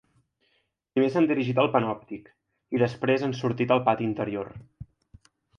Primer 0.95 1.09
s’han 1.15 1.27
dirigit 1.31 1.61
al 1.63 1.69
panòptic 1.75 2.33
i, 2.77 2.81
després, 2.85 3.29
han 3.29 3.39
sortit 3.43 3.75
al 3.77 3.87
pati 3.91 4.11
interior. 4.11 4.55